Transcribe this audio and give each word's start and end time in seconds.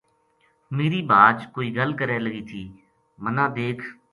میری 0.77 1.01
بھاج 1.11 1.45
کوئی 1.53 1.75
گل 1.77 1.91
کرے 1.99 2.17
لگی 2.25 2.41
تھی 2.51 2.63
مَنا 3.23 3.45
دیکھ 3.55 3.83